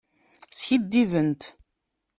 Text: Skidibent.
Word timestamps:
Skidibent. 0.59 1.41